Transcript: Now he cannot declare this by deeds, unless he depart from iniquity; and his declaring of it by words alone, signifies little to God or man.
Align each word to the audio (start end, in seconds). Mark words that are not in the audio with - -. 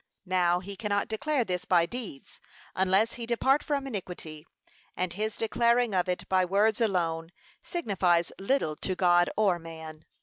Now 0.25 0.61
he 0.61 0.75
cannot 0.75 1.07
declare 1.09 1.43
this 1.45 1.63
by 1.63 1.85
deeds, 1.85 2.39
unless 2.73 3.13
he 3.13 3.27
depart 3.27 3.61
from 3.61 3.85
iniquity; 3.85 4.47
and 4.97 5.13
his 5.13 5.37
declaring 5.37 5.93
of 5.93 6.09
it 6.09 6.27
by 6.27 6.43
words 6.43 6.81
alone, 6.81 7.31
signifies 7.61 8.31
little 8.39 8.75
to 8.77 8.95
God 8.95 9.29
or 9.37 9.59
man. 9.59 10.05